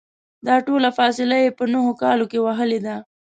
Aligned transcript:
دا 0.47 0.55
ټوله 0.67 0.89
فاصله 0.97 1.37
یې 1.43 1.49
په 1.57 1.63
نهو 1.73 1.91
کالو 2.01 2.25
کې 2.31 2.39
وهلې 2.45 2.79
ده. 2.85 2.95